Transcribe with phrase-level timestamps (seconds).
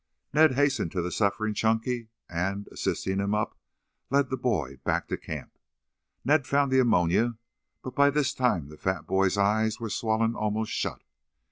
[0.33, 3.55] Ned hastened to the suffering Chunky and, assisting him up,
[4.09, 5.59] led the boy back to the camp.
[6.25, 7.37] Ned found the ammonia,
[7.83, 11.03] but by this time the fat boy's eyes were swollen almost shut.